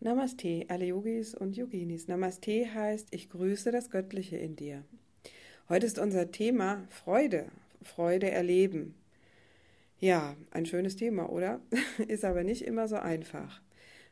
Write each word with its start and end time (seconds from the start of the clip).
Namaste, 0.00 0.64
alle 0.68 0.84
Yogis 0.86 1.34
und 1.34 1.56
Yoginis. 1.56 2.06
Namaste 2.06 2.72
heißt, 2.72 3.08
ich 3.10 3.30
grüße 3.30 3.72
das 3.72 3.90
Göttliche 3.90 4.36
in 4.36 4.54
dir. 4.54 4.84
Heute 5.68 5.86
ist 5.86 5.98
unser 5.98 6.30
Thema 6.30 6.86
Freude, 6.88 7.50
Freude 7.82 8.30
erleben. 8.30 8.94
Ja, 10.00 10.36
ein 10.50 10.66
schönes 10.66 10.96
Thema, 10.96 11.30
oder? 11.30 11.60
ist 12.08 12.24
aber 12.24 12.44
nicht 12.44 12.62
immer 12.62 12.88
so 12.88 12.96
einfach. 12.96 13.60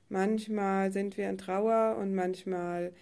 Manchmal 0.09 0.93
sind 0.93 1.17
wir 1.17 1.29
in 1.29 1.39
Trauer 1.39 1.97
und 1.99 2.15
manchmal 2.15 2.93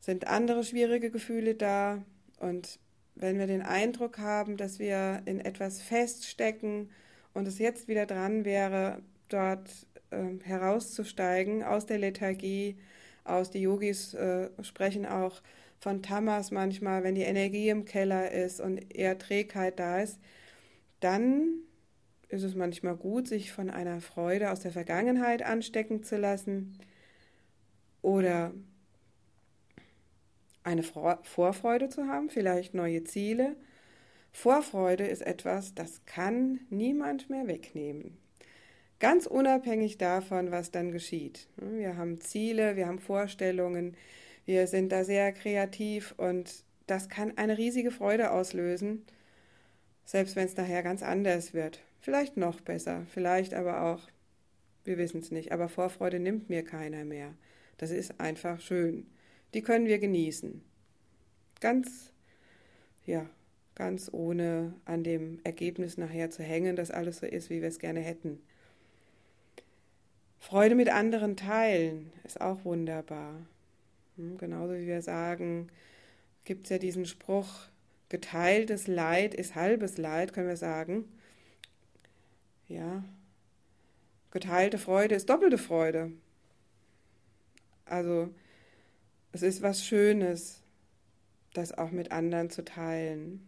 sind 0.00 0.26
andere 0.26 0.64
schwierige 0.64 1.10
Gefühle 1.10 1.54
da. 1.54 2.02
Und 2.38 2.78
wenn 3.14 3.38
wir 3.38 3.46
den 3.46 3.62
Eindruck 3.62 4.18
haben, 4.18 4.56
dass 4.56 4.78
wir 4.78 5.22
in 5.24 5.40
etwas 5.40 5.80
feststecken 5.80 6.90
und 7.34 7.48
es 7.48 7.58
jetzt 7.58 7.88
wieder 7.88 8.06
dran 8.06 8.44
wäre, 8.44 9.02
dort 9.28 9.68
äh, 10.10 10.38
herauszusteigen 10.44 11.62
aus 11.62 11.86
der 11.86 11.98
Lethargie, 11.98 12.76
aus 13.24 13.50
die 13.50 13.62
Yogis 13.62 14.14
äh, 14.14 14.48
sprechen 14.62 15.06
auch 15.06 15.42
von 15.78 16.02
Tamas 16.02 16.50
manchmal, 16.50 17.04
wenn 17.04 17.14
die 17.14 17.22
Energie 17.22 17.68
im 17.68 17.84
Keller 17.84 18.30
ist 18.30 18.60
und 18.60 18.94
eher 18.94 19.18
Trägheit 19.18 19.78
da 19.78 20.00
ist, 20.00 20.18
dann 21.00 21.60
ist 22.28 22.42
es 22.42 22.54
manchmal 22.54 22.96
gut, 22.96 23.28
sich 23.28 23.52
von 23.52 23.70
einer 23.70 24.00
Freude 24.00 24.50
aus 24.50 24.60
der 24.60 24.72
Vergangenheit 24.72 25.42
anstecken 25.42 26.02
zu 26.02 26.16
lassen 26.16 26.78
oder 28.02 28.52
eine 30.64 30.82
Vorfreude 30.82 31.88
zu 31.88 32.08
haben, 32.08 32.28
vielleicht 32.28 32.74
neue 32.74 33.04
Ziele. 33.04 33.54
Vorfreude 34.32 35.06
ist 35.06 35.22
etwas, 35.22 35.74
das 35.74 36.04
kann 36.04 36.60
niemand 36.70 37.30
mehr 37.30 37.46
wegnehmen. 37.46 38.18
Ganz 38.98 39.26
unabhängig 39.26 39.98
davon, 39.98 40.50
was 40.50 40.72
dann 40.72 40.90
geschieht. 40.90 41.48
Wir 41.56 41.96
haben 41.96 42.20
Ziele, 42.20 42.76
wir 42.76 42.86
haben 42.86 42.98
Vorstellungen, 42.98 43.96
wir 44.46 44.66
sind 44.68 44.90
da 44.92 45.04
sehr 45.04 45.32
kreativ 45.32 46.14
und 46.16 46.64
das 46.86 47.08
kann 47.08 47.36
eine 47.36 47.58
riesige 47.58 47.90
Freude 47.90 48.30
auslösen, 48.30 49.04
selbst 50.04 50.36
wenn 50.36 50.46
es 50.46 50.56
nachher 50.56 50.82
ganz 50.82 51.02
anders 51.02 51.52
wird. 51.52 51.80
Vielleicht 52.00 52.36
noch 52.36 52.60
besser, 52.60 53.04
vielleicht 53.12 53.54
aber 53.54 53.82
auch, 53.82 54.08
wir 54.84 54.98
wissen 54.98 55.20
es 55.20 55.32
nicht, 55.32 55.50
aber 55.50 55.68
Vorfreude 55.68 56.20
nimmt 56.20 56.48
mir 56.48 56.64
keiner 56.64 57.04
mehr. 57.04 57.34
Das 57.76 57.90
ist 57.90 58.20
einfach 58.20 58.60
schön. 58.60 59.06
Die 59.52 59.62
können 59.62 59.86
wir 59.86 59.98
genießen. 59.98 60.62
Ganz, 61.60 62.12
ja, 63.04 63.28
ganz 63.74 64.08
ohne 64.12 64.74
an 64.84 65.02
dem 65.02 65.40
Ergebnis 65.42 65.98
nachher 65.98 66.30
zu 66.30 66.44
hängen, 66.44 66.76
dass 66.76 66.92
alles 66.92 67.18
so 67.18 67.26
ist, 67.26 67.50
wie 67.50 67.60
wir 67.60 67.68
es 67.68 67.80
gerne 67.80 68.00
hätten. 68.00 68.40
Freude 70.38 70.76
mit 70.76 70.88
anderen 70.88 71.36
teilen 71.36 72.12
ist 72.22 72.40
auch 72.40 72.64
wunderbar. 72.64 73.44
Hm, 74.16 74.38
genauso 74.38 74.74
wie 74.74 74.86
wir 74.86 75.02
sagen, 75.02 75.68
gibt 76.44 76.64
es 76.64 76.70
ja 76.70 76.78
diesen 76.78 77.06
Spruch, 77.06 77.68
geteiltes 78.08 78.86
Leid 78.86 79.34
ist 79.34 79.54
halbes 79.54 79.98
Leid, 79.98 80.32
können 80.32 80.48
wir 80.48 80.56
sagen. 80.56 81.04
Ja, 82.68 83.04
geteilte 84.30 84.78
Freude 84.78 85.14
ist 85.14 85.28
doppelte 85.28 85.58
Freude. 85.58 86.12
Also 87.84 88.30
es 89.32 89.42
ist 89.42 89.62
was 89.62 89.84
Schönes, 89.84 90.62
das 91.52 91.76
auch 91.76 91.90
mit 91.90 92.10
anderen 92.10 92.50
zu 92.50 92.64
teilen. 92.64 93.46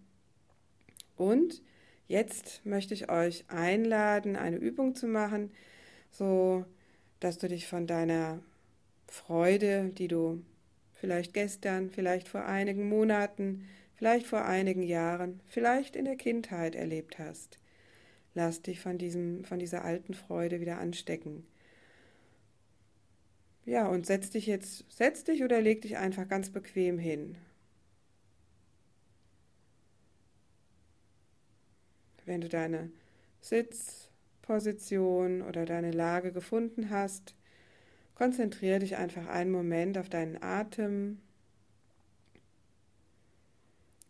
Und 1.17 1.63
jetzt 2.07 2.65
möchte 2.65 2.95
ich 2.95 3.11
euch 3.11 3.45
einladen, 3.49 4.37
eine 4.37 4.57
Übung 4.57 4.95
zu 4.95 5.07
machen, 5.07 5.51
so 6.11 6.65
dass 7.21 7.39
du 7.39 7.49
dich 7.49 7.67
von 7.67 7.87
deiner 7.87 8.41
Freude, 9.09 9.91
die 9.91 10.09
du 10.09 10.43
vielleicht 11.01 11.35
gestern, 11.35 11.91
vielleicht 11.91 12.29
vor 12.29 12.45
einigen 12.45 12.89
Monaten, 12.89 13.67
vielleicht 13.97 14.27
vor 14.27 14.45
einigen 14.45 14.83
Jahren, 14.83 15.41
vielleicht 15.47 15.97
in 15.97 16.05
der 16.05 16.17
Kindheit 16.17 16.75
erlebt 16.75 17.19
hast, 17.19 17.59
Lass 18.39 18.63
dich 18.63 18.81
von, 18.81 18.97
diesem, 18.99 19.45
von 19.45 19.59
dieser 19.59 19.85
alten 19.85 20.15
Freude 20.15 20.61
wieder 20.61 20.79
anstecken. 20.79 21.45
Ja, 23.65 23.89
und 23.89 24.07
setz 24.07 24.31
dich 24.31 24.47
jetzt, 24.47 24.85
setz 24.89 25.25
dich 25.25 25.43
oder 25.43 25.61
leg 25.61 25.83
dich 25.83 25.97
einfach 25.97 26.29
ganz 26.29 26.51
bequem 26.51 27.01
hin. 27.01 27.35
Wenn 32.25 32.41
du 32.41 32.49
deine 32.49 32.93
Sitzposition 33.41 35.43
oder 35.43 35.65
deine 35.65 35.91
Lage 35.91 36.31
gefunden 36.31 36.91
hast, 36.91 37.35
konzentriere 38.19 38.81
dich 38.81 38.97
einfach 38.97 39.29
einen 39.29 39.53
Moment 39.53 39.97
auf 39.97 40.09
deinen 40.09 40.43
Atem. 40.43 41.21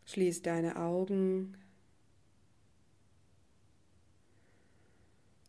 Schließ 0.06 0.40
deine 0.40 0.76
Augen. 0.76 1.54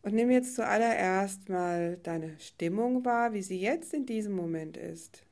Und 0.02 0.14
nimm 0.14 0.30
jetzt 0.30 0.54
zuallererst 0.54 1.48
mal 1.48 1.96
deine 2.02 2.38
Stimmung 2.38 3.04
wahr, 3.04 3.32
wie 3.32 3.42
sie 3.42 3.58
jetzt 3.58 3.94
in 3.94 4.04
diesem 4.04 4.34
Moment 4.34 4.76
ist. 4.76 5.24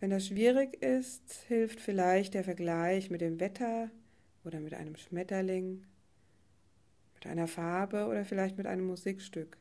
Wenn 0.00 0.10
das 0.10 0.26
schwierig 0.26 0.82
ist, 0.82 1.32
hilft 1.48 1.80
vielleicht 1.80 2.34
der 2.34 2.44
Vergleich 2.44 3.08
mit 3.08 3.22
dem 3.22 3.40
Wetter 3.40 3.90
oder 4.44 4.60
mit 4.60 4.74
einem 4.74 4.96
Schmetterling, 4.96 5.82
mit 7.14 7.26
einer 7.26 7.46
Farbe 7.46 8.06
oder 8.06 8.26
vielleicht 8.26 8.58
mit 8.58 8.66
einem 8.66 8.86
Musikstück. 8.86 9.56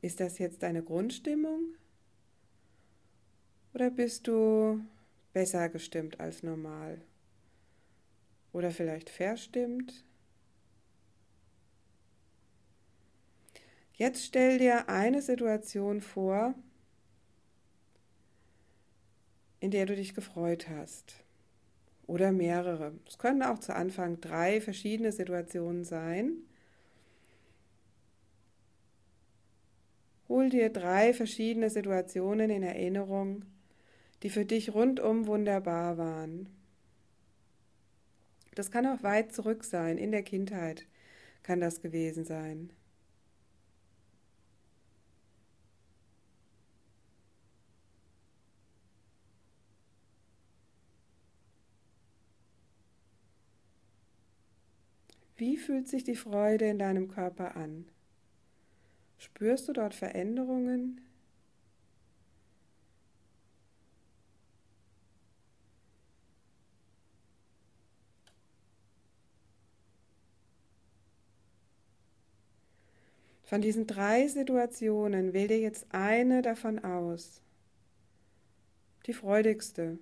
Ist 0.00 0.20
das 0.20 0.38
jetzt 0.38 0.62
deine 0.62 0.82
Grundstimmung? 0.82 1.74
Oder 3.74 3.90
bist 3.90 4.26
du 4.26 4.80
besser 5.32 5.68
gestimmt 5.68 6.20
als 6.20 6.42
normal? 6.42 7.00
oder 8.52 8.70
vielleicht 8.70 9.10
verstimmt. 9.10 10.04
Jetzt 13.94 14.24
stell 14.24 14.58
dir 14.58 14.88
eine 14.88 15.22
Situation 15.22 16.00
vor, 16.00 16.54
in 19.60 19.70
der 19.70 19.86
du 19.86 19.96
dich 19.96 20.14
gefreut 20.14 20.68
hast. 20.68 21.24
Oder 22.06 22.32
mehrere. 22.32 22.94
Es 23.06 23.18
können 23.18 23.42
auch 23.42 23.58
zu 23.58 23.74
Anfang 23.74 24.20
drei 24.20 24.60
verschiedene 24.60 25.12
Situationen 25.12 25.84
sein. 25.84 26.38
Hol 30.28 30.50
dir 30.50 30.68
drei 30.70 31.14
verschiedene 31.14 31.70
Situationen 31.70 32.50
in 32.50 32.62
Erinnerung, 32.62 33.44
die 34.22 34.30
für 34.30 34.44
dich 34.44 34.74
rundum 34.74 35.26
wunderbar 35.26 35.96
waren. 35.96 36.48
Das 38.54 38.70
kann 38.70 38.86
auch 38.86 39.02
weit 39.02 39.32
zurück 39.32 39.64
sein, 39.64 39.98
in 39.98 40.10
der 40.10 40.22
Kindheit 40.22 40.86
kann 41.42 41.60
das 41.60 41.80
gewesen 41.80 42.24
sein. 42.24 42.70
Wie 55.36 55.56
fühlt 55.56 55.88
sich 55.88 56.02
die 56.02 56.16
Freude 56.16 56.66
in 56.66 56.80
deinem 56.80 57.08
Körper 57.08 57.54
an? 57.56 57.86
Spürst 59.18 59.68
du 59.68 59.72
dort 59.72 59.94
Veränderungen? 59.94 61.00
Von 73.48 73.62
diesen 73.62 73.86
drei 73.86 74.28
Situationen 74.28 75.32
wähl 75.32 75.48
dir 75.48 75.58
jetzt 75.58 75.86
eine 75.90 76.42
davon 76.42 76.84
aus. 76.84 77.40
Die 79.06 79.14
freudigste. 79.14 79.98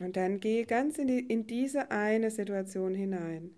Und 0.00 0.16
dann 0.16 0.40
gehe 0.40 0.64
ganz 0.64 0.98
in, 0.98 1.08
die, 1.08 1.20
in 1.20 1.46
diese 1.46 1.90
eine 1.90 2.30
Situation 2.30 2.94
hinein. 2.94 3.54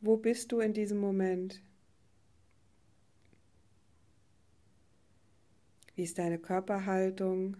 Wo 0.00 0.16
bist 0.16 0.52
du 0.52 0.60
in 0.60 0.72
diesem 0.72 0.98
Moment? 0.98 1.60
Wie 5.96 6.04
ist 6.04 6.16
deine 6.18 6.38
Körperhaltung? 6.38 7.56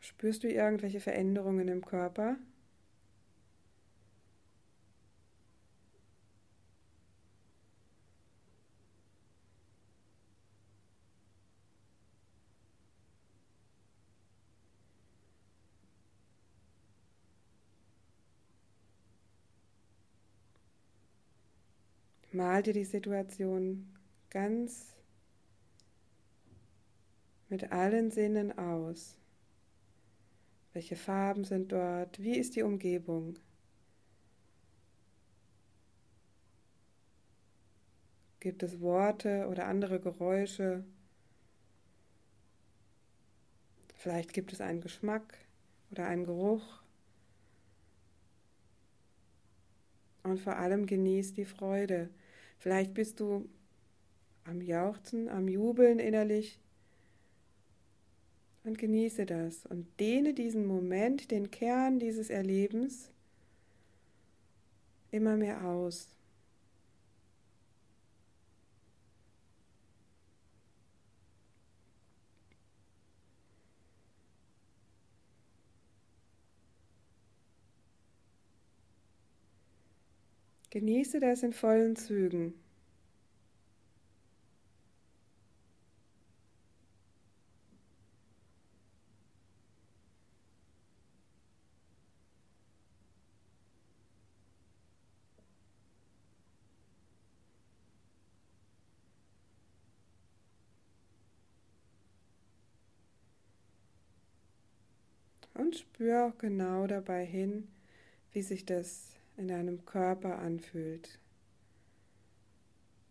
Spürst 0.00 0.44
du 0.44 0.48
irgendwelche 0.48 1.00
Veränderungen 1.00 1.68
im 1.68 1.84
Körper? 1.84 2.36
Mal 22.34 22.64
dir 22.64 22.72
die 22.72 22.84
Situation 22.84 23.86
ganz 24.28 24.96
mit 27.48 27.70
allen 27.70 28.10
Sinnen 28.10 28.58
aus. 28.58 29.16
Welche 30.72 30.96
Farben 30.96 31.44
sind 31.44 31.70
dort? 31.70 32.20
Wie 32.20 32.36
ist 32.36 32.56
die 32.56 32.64
Umgebung? 32.64 33.38
Gibt 38.40 38.64
es 38.64 38.80
Worte 38.80 39.46
oder 39.46 39.68
andere 39.68 40.00
Geräusche? 40.00 40.82
Vielleicht 43.94 44.32
gibt 44.32 44.52
es 44.52 44.60
einen 44.60 44.80
Geschmack 44.80 45.38
oder 45.92 46.06
einen 46.06 46.24
Geruch. 46.24 46.82
Und 50.24 50.40
vor 50.40 50.56
allem 50.56 50.86
genieß 50.86 51.34
die 51.34 51.44
Freude. 51.44 52.10
Vielleicht 52.64 52.94
bist 52.94 53.20
du 53.20 53.46
am 54.44 54.62
Jauchzen, 54.62 55.28
am 55.28 55.48
Jubeln 55.48 55.98
innerlich 55.98 56.58
und 58.62 58.78
genieße 58.78 59.26
das 59.26 59.66
und 59.66 59.86
dehne 60.00 60.32
diesen 60.32 60.64
Moment, 60.64 61.30
den 61.30 61.50
Kern 61.50 61.98
dieses 61.98 62.30
Erlebens 62.30 63.10
immer 65.10 65.36
mehr 65.36 65.62
aus. 65.62 66.08
Genieße 80.74 81.20
das 81.20 81.44
in 81.44 81.52
vollen 81.52 81.94
Zügen. 81.94 82.52
Und 105.54 105.76
spür 105.76 106.26
auch 106.26 106.38
genau 106.38 106.88
dabei 106.88 107.24
hin, 107.24 107.68
wie 108.32 108.42
sich 108.42 108.66
das 108.66 109.14
in 109.36 109.48
deinem 109.48 109.84
Körper 109.84 110.38
anfühlt, 110.38 111.18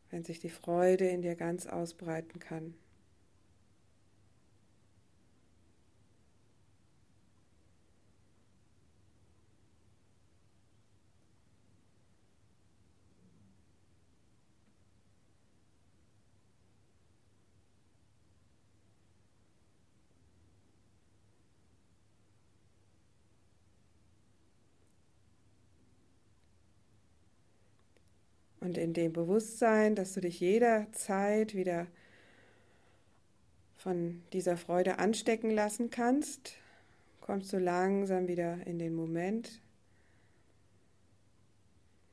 wenn 0.10 0.24
sich 0.24 0.40
die 0.40 0.50
Freude 0.50 1.08
in 1.08 1.22
dir 1.22 1.36
ganz 1.36 1.68
ausbreiten 1.68 2.40
kann. 2.40 2.76
Und 28.64 28.78
in 28.78 28.94
dem 28.94 29.12
Bewusstsein, 29.12 29.94
dass 29.94 30.14
du 30.14 30.22
dich 30.22 30.40
jederzeit 30.40 31.54
wieder 31.54 31.86
von 33.76 34.24
dieser 34.32 34.56
Freude 34.56 35.00
anstecken 35.00 35.52
lassen 35.52 35.90
kannst, 35.90 36.56
kommst 37.20 37.52
du 37.52 37.60
langsam 37.60 38.30
wieder 38.30 38.66
in 38.66 38.80
den 38.80 38.96
Moment. 38.96 39.60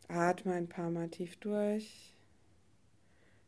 Atme 0.09 0.55
ein 0.55 0.69
paar 0.69 0.91
Mal 0.91 1.09
tief 1.09 1.37
durch. 1.37 2.13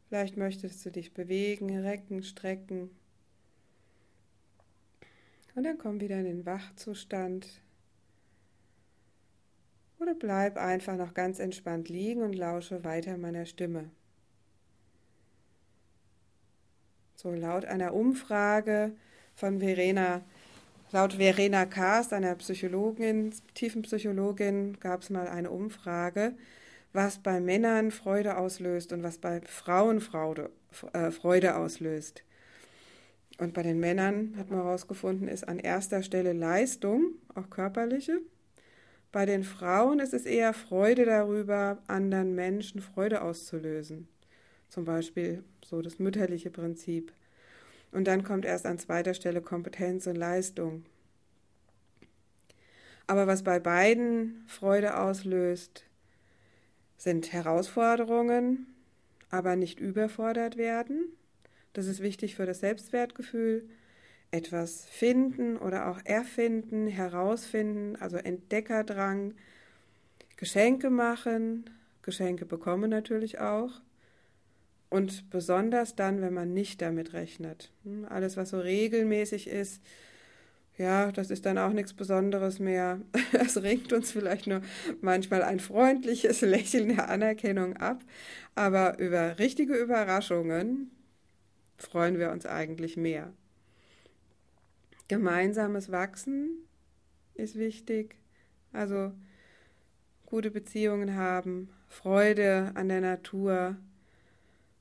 Vielleicht 0.08 0.36
möchtest 0.36 0.86
du 0.86 0.92
dich 0.92 1.12
bewegen, 1.12 1.76
recken, 1.76 2.22
strecken. 2.22 2.88
Und 5.56 5.64
dann 5.64 5.76
komm 5.76 6.00
wieder 6.00 6.20
in 6.20 6.26
den 6.26 6.46
Wachzustand. 6.46 7.48
Oder 10.02 10.16
bleib 10.16 10.56
einfach 10.56 10.96
noch 10.96 11.14
ganz 11.14 11.38
entspannt 11.38 11.88
liegen 11.88 12.22
und 12.22 12.32
lausche 12.32 12.82
weiter 12.82 13.16
meiner 13.18 13.46
Stimme. 13.46 13.88
So 17.14 17.30
laut 17.30 17.64
einer 17.66 17.94
Umfrage 17.94 18.96
von 19.36 19.60
Verena, 19.60 20.22
laut 20.90 21.12
Verena 21.12 21.66
Kast, 21.66 22.12
einer 22.12 22.34
Psychologin, 22.34 23.32
Tiefenpsychologin, 23.54 24.80
gab 24.80 25.02
es 25.02 25.10
mal 25.10 25.28
eine 25.28 25.52
Umfrage, 25.52 26.34
was 26.92 27.20
bei 27.20 27.38
Männern 27.38 27.92
Freude 27.92 28.38
auslöst 28.38 28.92
und 28.92 29.04
was 29.04 29.18
bei 29.18 29.40
Frauen 29.42 30.00
Freude, 30.00 30.50
äh, 30.94 31.12
Freude 31.12 31.54
auslöst. 31.54 32.24
Und 33.38 33.54
bei 33.54 33.62
den 33.62 33.78
Männern 33.78 34.34
hat 34.36 34.50
man 34.50 34.64
herausgefunden, 34.64 35.28
ist 35.28 35.46
an 35.46 35.60
erster 35.60 36.02
Stelle 36.02 36.32
Leistung, 36.32 37.14
auch 37.36 37.50
körperliche, 37.50 38.20
bei 39.12 39.26
den 39.26 39.44
Frauen 39.44 40.00
ist 40.00 40.14
es 40.14 40.24
eher 40.24 40.54
Freude 40.54 41.04
darüber, 41.04 41.78
anderen 41.86 42.34
Menschen 42.34 42.80
Freude 42.80 43.20
auszulösen. 43.20 44.08
Zum 44.70 44.86
Beispiel 44.86 45.44
so 45.62 45.82
das 45.82 45.98
mütterliche 45.98 46.50
Prinzip. 46.50 47.12
Und 47.92 48.06
dann 48.06 48.24
kommt 48.24 48.46
erst 48.46 48.64
an 48.64 48.78
zweiter 48.78 49.12
Stelle 49.12 49.42
Kompetenz 49.42 50.06
und 50.06 50.16
Leistung. 50.16 50.86
Aber 53.06 53.26
was 53.26 53.42
bei 53.42 53.60
beiden 53.60 54.44
Freude 54.46 54.96
auslöst, 54.96 55.84
sind 56.96 57.34
Herausforderungen, 57.34 58.66
aber 59.28 59.56
nicht 59.56 59.78
überfordert 59.78 60.56
werden. 60.56 61.12
Das 61.74 61.86
ist 61.86 62.00
wichtig 62.00 62.36
für 62.36 62.46
das 62.46 62.60
Selbstwertgefühl 62.60 63.68
etwas 64.32 64.86
finden 64.86 65.56
oder 65.58 65.88
auch 65.88 66.00
erfinden, 66.04 66.88
herausfinden, 66.88 67.96
also 67.96 68.16
Entdeckerdrang, 68.16 69.34
Geschenke 70.36 70.90
machen, 70.90 71.70
Geschenke 72.00 72.46
bekommen 72.46 72.90
natürlich 72.90 73.38
auch. 73.38 73.70
Und 74.88 75.30
besonders 75.30 75.94
dann, 75.94 76.20
wenn 76.20 76.34
man 76.34 76.52
nicht 76.52 76.82
damit 76.82 77.12
rechnet. 77.12 77.70
Hm, 77.84 78.06
alles, 78.08 78.36
was 78.36 78.50
so 78.50 78.58
regelmäßig 78.58 79.48
ist, 79.48 79.80
ja, 80.78 81.12
das 81.12 81.30
ist 81.30 81.46
dann 81.46 81.58
auch 81.58 81.72
nichts 81.72 81.92
Besonderes 81.92 82.58
mehr. 82.58 83.00
Es 83.32 83.62
ringt 83.62 83.92
uns 83.92 84.12
vielleicht 84.12 84.46
nur 84.46 84.62
manchmal 85.00 85.42
ein 85.42 85.60
freundliches 85.60 86.40
Lächeln 86.42 86.88
der 86.88 87.08
Anerkennung 87.10 87.76
ab. 87.76 88.02
Aber 88.54 88.98
über 88.98 89.38
richtige 89.38 89.74
Überraschungen 89.74 90.90
freuen 91.76 92.18
wir 92.18 92.30
uns 92.30 92.46
eigentlich 92.46 92.96
mehr. 92.96 93.32
Gemeinsames 95.08 95.90
Wachsen 95.90 96.50
ist 97.34 97.56
wichtig. 97.56 98.16
Also 98.72 99.12
gute 100.26 100.50
Beziehungen 100.50 101.16
haben, 101.16 101.68
Freude 101.88 102.72
an 102.74 102.88
der 102.88 103.00
Natur. 103.00 103.76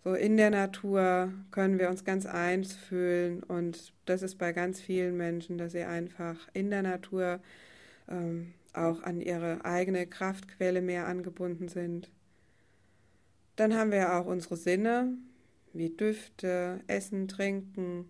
So 0.03 0.13
in 0.13 0.37
der 0.37 0.49
Natur 0.49 1.31
können 1.51 1.77
wir 1.77 1.89
uns 1.89 2.03
ganz 2.05 2.25
eins 2.25 2.73
fühlen 2.73 3.43
und 3.43 3.93
das 4.05 4.21
ist 4.21 4.37
bei 4.37 4.53
ganz 4.53 4.79
vielen 4.79 5.15
Menschen, 5.17 5.57
dass 5.57 5.73
sie 5.73 5.83
einfach 5.83 6.47
in 6.53 6.71
der 6.71 6.81
Natur 6.81 7.39
ähm, 8.07 8.53
auch 8.73 9.03
an 9.03 9.21
ihre 9.21 9.63
eigene 9.65 10.07
Kraftquelle 10.07 10.81
mehr 10.81 11.07
angebunden 11.07 11.67
sind. 11.67 12.09
Dann 13.57 13.75
haben 13.75 13.91
wir 13.91 14.15
auch 14.15 14.25
unsere 14.25 14.55
Sinne, 14.55 15.17
wie 15.73 15.89
Düfte, 15.89 16.79
Essen, 16.87 17.27
Trinken, 17.27 18.09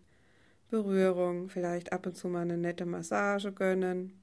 Berührung, 0.72 1.50
vielleicht 1.50 1.94
ab 1.94 2.08
und 2.08 2.16
zu 2.16 2.30
mal 2.30 2.42
eine 2.42 2.58
nette 2.58 2.86
Massage 2.86 3.51
gönnen. 3.51 4.13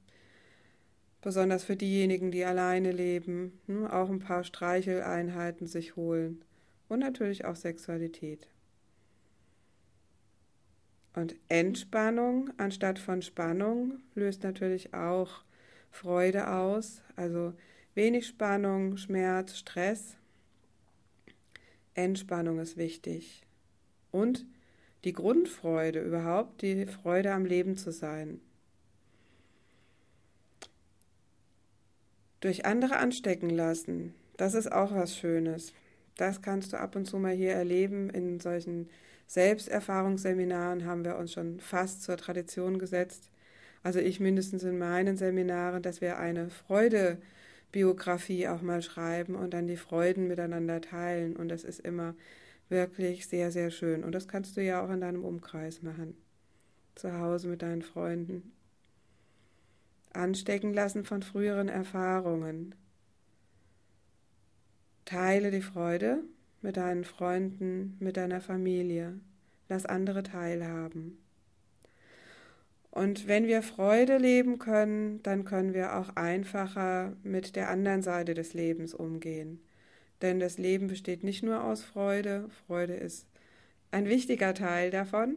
Besonders 1.21 1.63
für 1.63 1.75
diejenigen, 1.75 2.31
die 2.31 2.43
alleine 2.43 2.91
leben, 2.91 3.59
ne, 3.67 3.91
auch 3.93 4.09
ein 4.09 4.19
paar 4.19 4.43
Streicheleinheiten 4.43 5.67
sich 5.67 5.95
holen. 5.95 6.43
Und 6.87 6.99
natürlich 6.99 7.45
auch 7.45 7.55
Sexualität. 7.55 8.47
Und 11.13 11.35
Entspannung 11.49 12.49
anstatt 12.57 12.97
von 12.97 13.21
Spannung 13.21 13.99
löst 14.15 14.43
natürlich 14.43 14.93
auch 14.93 15.43
Freude 15.91 16.51
aus, 16.51 17.01
also 17.15 17.53
wenig 17.93 18.25
Spannung, 18.27 18.97
Schmerz, 18.97 19.55
Stress. 19.57 20.15
Entspannung 21.93 22.59
ist 22.59 22.77
wichtig. 22.77 23.43
Und 24.11 24.45
die 25.03 25.13
Grundfreude 25.13 26.01
überhaupt, 26.01 26.61
die 26.61 26.85
Freude 26.85 27.33
am 27.33 27.45
Leben 27.45 27.77
zu 27.77 27.91
sein. 27.91 28.41
Durch 32.41 32.65
andere 32.65 32.97
anstecken 32.97 33.49
lassen, 33.49 34.13
das 34.37 34.53
ist 34.53 34.71
auch 34.71 34.93
was 34.93 35.17
Schönes. 35.17 35.73
Das 36.15 36.41
kannst 36.41 36.73
du 36.73 36.79
ab 36.79 36.95
und 36.95 37.05
zu 37.05 37.17
mal 37.17 37.33
hier 37.33 37.53
erleben. 37.53 38.09
In 38.09 38.39
solchen 38.39 38.89
Selbsterfahrungsseminaren 39.27 40.85
haben 40.85 41.05
wir 41.05 41.17
uns 41.17 41.33
schon 41.33 41.59
fast 41.59 42.03
zur 42.03 42.17
Tradition 42.17 42.79
gesetzt. 42.79 43.29
Also 43.83 43.99
ich 43.99 44.19
mindestens 44.19 44.63
in 44.63 44.77
meinen 44.77 45.17
Seminaren, 45.17 45.81
dass 45.81 46.01
wir 46.01 46.17
eine 46.17 46.49
Freudebiografie 46.49 48.47
auch 48.47 48.61
mal 48.61 48.81
schreiben 48.81 49.35
und 49.35 49.53
dann 49.53 49.67
die 49.67 49.77
Freuden 49.77 50.27
miteinander 50.27 50.81
teilen. 50.81 51.35
Und 51.35 51.49
das 51.49 51.63
ist 51.63 51.79
immer 51.79 52.15
wirklich 52.69 53.27
sehr, 53.27 53.51
sehr 53.51 53.71
schön. 53.71 54.03
Und 54.03 54.13
das 54.13 54.27
kannst 54.27 54.57
du 54.57 54.63
ja 54.63 54.83
auch 54.83 54.89
in 54.89 55.01
deinem 55.01 55.25
Umkreis 55.25 55.81
machen. 55.81 56.15
Zu 56.95 57.17
Hause 57.19 57.47
mit 57.47 57.61
deinen 57.61 57.81
Freunden. 57.81 58.51
Anstecken 60.13 60.73
lassen 60.73 61.03
von 61.05 61.21
früheren 61.21 61.69
Erfahrungen. 61.69 62.75
Teile 65.05 65.51
die 65.51 65.61
Freude 65.61 66.23
mit 66.61 66.77
deinen 66.77 67.03
Freunden, 67.03 67.95
mit 67.99 68.17
deiner 68.17 68.41
Familie. 68.41 69.19
Lass 69.69 69.85
andere 69.85 70.23
teilhaben. 70.23 71.17
Und 72.91 73.27
wenn 73.27 73.47
wir 73.47 73.61
Freude 73.61 74.17
leben 74.17 74.57
können, 74.57 75.21
dann 75.23 75.45
können 75.45 75.73
wir 75.73 75.95
auch 75.95 76.15
einfacher 76.15 77.13
mit 77.23 77.55
der 77.55 77.69
anderen 77.69 78.01
Seite 78.01 78.33
des 78.33 78.53
Lebens 78.53 78.93
umgehen. 78.93 79.61
Denn 80.21 80.39
das 80.39 80.57
Leben 80.57 80.87
besteht 80.87 81.23
nicht 81.23 81.43
nur 81.43 81.63
aus 81.63 81.83
Freude, 81.83 82.49
Freude 82.67 82.93
ist 82.93 83.25
ein 83.91 84.07
wichtiger 84.07 84.53
Teil 84.53 84.91
davon. 84.91 85.35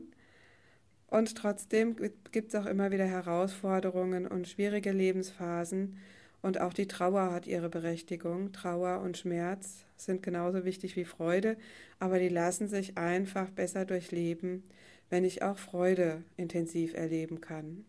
Und 1.06 1.36
trotzdem 1.36 1.96
gibt 2.32 2.48
es 2.48 2.54
auch 2.54 2.66
immer 2.66 2.90
wieder 2.90 3.06
Herausforderungen 3.06 4.26
und 4.26 4.48
schwierige 4.48 4.92
Lebensphasen, 4.92 5.98
und 6.42 6.60
auch 6.60 6.72
die 6.72 6.88
Trauer 6.88 7.30
hat 7.30 7.46
ihre 7.46 7.68
Berechtigung. 7.68 8.52
Trauer 8.52 9.00
und 9.00 9.16
Schmerz 9.16 9.84
sind 9.96 10.22
genauso 10.22 10.64
wichtig 10.64 10.96
wie 10.96 11.04
Freude, 11.04 11.56
aber 12.00 12.18
die 12.18 12.28
lassen 12.28 12.68
sich 12.68 12.98
einfach 12.98 13.48
besser 13.50 13.84
durchleben, 13.84 14.64
wenn 15.08 15.24
ich 15.24 15.42
auch 15.42 15.56
Freude 15.56 16.24
intensiv 16.36 16.94
erleben 16.94 17.40
kann. 17.40 17.84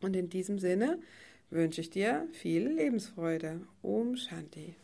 Und 0.00 0.16
in 0.16 0.28
diesem 0.28 0.58
Sinne 0.58 0.98
wünsche 1.50 1.80
ich 1.80 1.90
dir 1.90 2.26
viel 2.32 2.68
Lebensfreude. 2.68 3.60
Om 3.82 4.16
Shanti. 4.16 4.74